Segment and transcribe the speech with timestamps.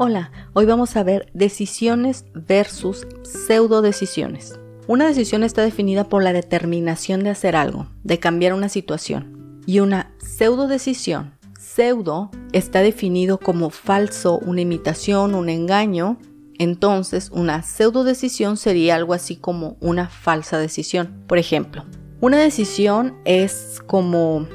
[0.00, 4.56] Hola, hoy vamos a ver decisiones versus pseudo decisiones.
[4.86, 9.60] Una decisión está definida por la determinación de hacer algo, de cambiar una situación.
[9.66, 16.20] Y una pseudo decisión, pseudo, está definido como falso, una imitación, un engaño.
[16.60, 21.24] Entonces, una pseudo decisión sería algo así como una falsa decisión.
[21.26, 21.84] Por ejemplo,
[22.20, 24.46] una decisión es como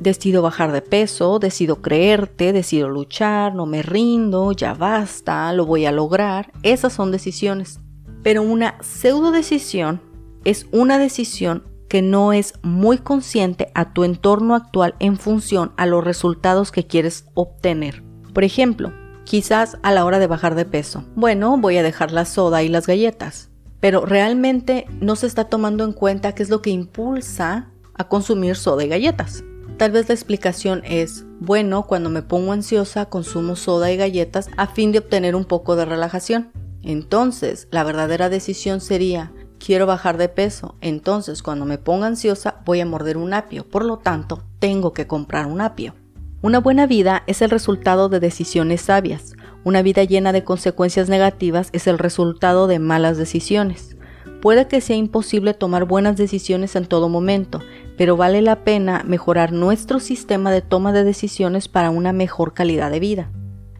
[0.00, 5.84] Decido bajar de peso, decido creerte, decido luchar, no me rindo, ya basta, lo voy
[5.84, 6.50] a lograr.
[6.62, 7.80] Esas son decisiones.
[8.22, 10.00] Pero una pseudo decisión
[10.44, 15.86] es una decisión que no es muy consciente a tu entorno actual en función a
[15.86, 18.02] los resultados que quieres obtener.
[18.32, 18.92] Por ejemplo,
[19.24, 21.04] quizás a la hora de bajar de peso.
[21.14, 23.50] Bueno, voy a dejar la soda y las galletas.
[23.80, 28.56] Pero realmente no se está tomando en cuenta qué es lo que impulsa a consumir
[28.56, 29.42] soda y galletas.
[29.80, 34.66] Tal vez la explicación es, bueno, cuando me pongo ansiosa consumo soda y galletas a
[34.66, 36.50] fin de obtener un poco de relajación.
[36.82, 42.80] Entonces, la verdadera decisión sería, quiero bajar de peso, entonces cuando me ponga ansiosa voy
[42.80, 45.94] a morder un apio, por lo tanto, tengo que comprar un apio.
[46.42, 49.32] Una buena vida es el resultado de decisiones sabias.
[49.64, 53.96] Una vida llena de consecuencias negativas es el resultado de malas decisiones.
[54.40, 57.60] Puede que sea imposible tomar buenas decisiones en todo momento,
[57.98, 62.90] pero vale la pena mejorar nuestro sistema de toma de decisiones para una mejor calidad
[62.90, 63.30] de vida.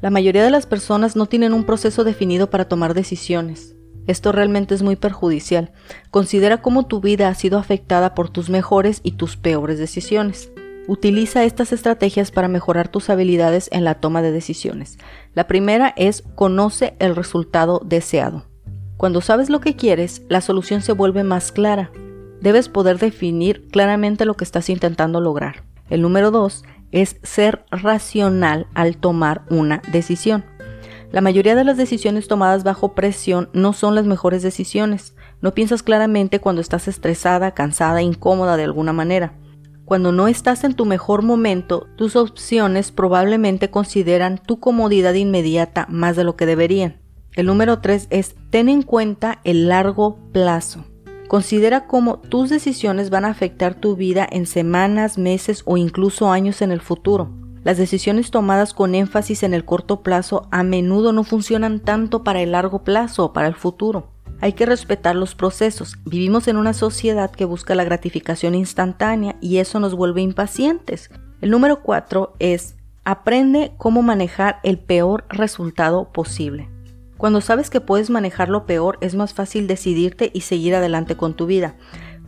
[0.00, 3.76] La mayoría de las personas no tienen un proceso definido para tomar decisiones.
[4.06, 5.72] Esto realmente es muy perjudicial.
[6.10, 10.50] Considera cómo tu vida ha sido afectada por tus mejores y tus peores decisiones.
[10.88, 14.98] Utiliza estas estrategias para mejorar tus habilidades en la toma de decisiones.
[15.34, 18.49] La primera es conoce el resultado deseado.
[19.00, 21.90] Cuando sabes lo que quieres, la solución se vuelve más clara
[22.40, 25.64] debes poder definir claramente lo que estás intentando lograr.
[25.88, 30.44] El número dos es ser racional al tomar una decisión.
[31.12, 35.14] La mayoría de las decisiones tomadas bajo presión no son las mejores decisiones.
[35.40, 39.34] No piensas claramente cuando estás estresada, cansada, incómoda de alguna manera.
[39.84, 46.14] Cuando no estás en tu mejor momento, tus opciones probablemente consideran tu comodidad inmediata más
[46.14, 46.99] de lo que deberían.
[47.36, 50.84] El número 3 es ten en cuenta el largo plazo.
[51.28, 56.60] Considera cómo tus decisiones van a afectar tu vida en semanas, meses o incluso años
[56.60, 57.30] en el futuro.
[57.62, 62.42] Las decisiones tomadas con énfasis en el corto plazo a menudo no funcionan tanto para
[62.42, 64.08] el largo plazo o para el futuro.
[64.40, 65.98] Hay que respetar los procesos.
[66.04, 71.10] Vivimos en una sociedad que busca la gratificación instantánea y eso nos vuelve impacientes.
[71.40, 72.74] El número 4 es
[73.04, 76.68] aprende cómo manejar el peor resultado posible.
[77.20, 81.34] Cuando sabes que puedes manejar lo peor, es más fácil decidirte y seguir adelante con
[81.34, 81.76] tu vida.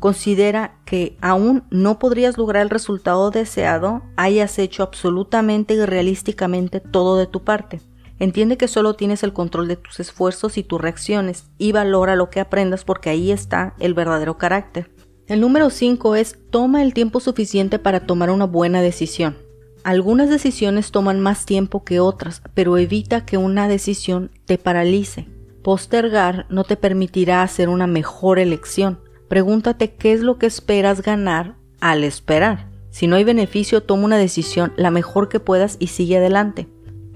[0.01, 7.17] Considera que aún no podrías lograr el resultado deseado, hayas hecho absolutamente y realísticamente todo
[7.17, 7.81] de tu parte.
[8.19, 12.29] Entiende que solo tienes el control de tus esfuerzos y tus reacciones y valora lo
[12.29, 14.91] que aprendas porque ahí está el verdadero carácter.
[15.27, 19.39] El número 5 es toma el tiempo suficiente para tomar una buena decisión.
[19.85, 25.29] Algunas decisiones toman más tiempo que otras, pero evita que una decisión te paralice.
[25.65, 29.01] Postergar no te permitirá hacer una mejor elección.
[29.29, 32.69] Pregúntate qué es lo que esperas ganar al esperar.
[32.91, 36.69] Si no hay beneficio, toma una decisión la mejor que puedas y sigue adelante.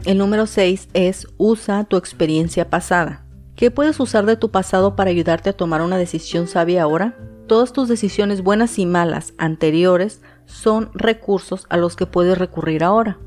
[0.05, 3.27] El número 6 es usa tu experiencia pasada.
[3.55, 7.17] ¿Qué puedes usar de tu pasado para ayudarte a tomar una decisión sabia ahora?
[7.47, 13.19] Todas tus decisiones buenas y malas anteriores son recursos a los que puedes recurrir ahora.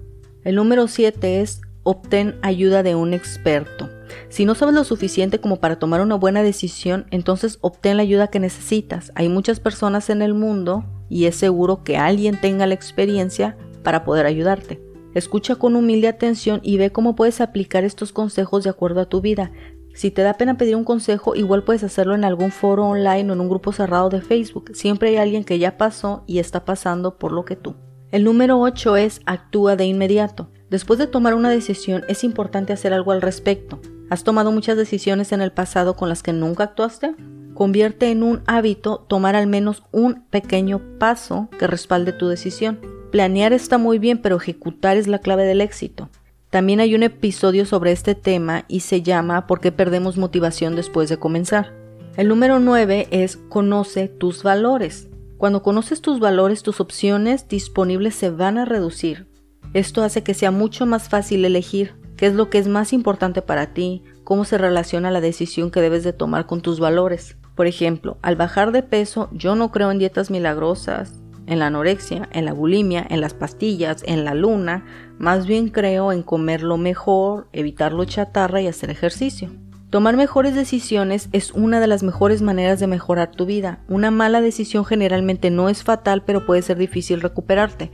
[0.44, 3.90] El número 7 es obtén ayuda de un experto.
[4.30, 8.28] Si no sabes lo suficiente como para tomar una buena decisión, entonces obtén la ayuda
[8.28, 9.12] que necesitas.
[9.16, 14.04] Hay muchas personas en el mundo y es seguro que alguien tenga la experiencia para
[14.04, 14.82] poder ayudarte.
[15.16, 19.22] Escucha con humilde atención y ve cómo puedes aplicar estos consejos de acuerdo a tu
[19.22, 19.52] vida.
[19.94, 23.34] Si te da pena pedir un consejo, igual puedes hacerlo en algún foro online o
[23.34, 24.72] en un grupo cerrado de Facebook.
[24.74, 27.76] Siempre hay alguien que ya pasó y está pasando por lo que tú.
[28.12, 30.50] El número 8 es actúa de inmediato.
[30.70, 33.80] Después de tomar una decisión es importante hacer algo al respecto.
[34.10, 37.16] ¿Has tomado muchas decisiones en el pasado con las que nunca actuaste?
[37.54, 42.80] Convierte en un hábito tomar al menos un pequeño paso que respalde tu decisión.
[43.12, 46.10] Planear está muy bien, pero ejecutar es la clave del éxito.
[46.50, 51.08] También hay un episodio sobre este tema y se llama ¿Por qué perdemos motivación después
[51.08, 51.76] de comenzar?
[52.18, 55.10] El número 9 es Conoce tus valores.
[55.38, 59.28] Cuando conoces tus valores, tus opciones disponibles se van a reducir.
[59.76, 63.44] Esto hace que sea mucho más fácil elegir qué es lo que es más importante
[63.44, 67.38] para ti, cómo se relaciona la decisión que debes de tomar con tus valores.
[67.54, 71.14] Por ejemplo, al bajar de peso yo no creo en dietas milagrosas,
[71.50, 74.86] en la anorexia, en la bulimia, en las pastillas, en la luna,
[75.18, 79.50] más bien creo en comer lo mejor, evitar lo chatarra y hacer ejercicio.
[79.90, 83.80] Tomar mejores decisiones es una de las mejores maneras de mejorar tu vida.
[83.88, 87.92] Una mala decisión generalmente no es fatal, pero puede ser difícil recuperarte.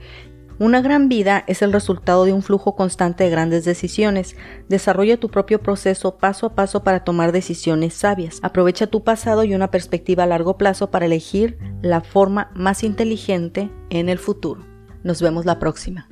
[0.58, 4.36] Una gran vida es el resultado de un flujo constante de grandes decisiones.
[4.70, 8.38] Desarrolla tu propio proceso paso a paso para tomar decisiones sabias.
[8.42, 13.70] Aprovecha tu pasado y una perspectiva a largo plazo para elegir la forma más inteligente
[13.90, 14.64] en el futuro.
[15.02, 16.08] Nos vemos la próxima.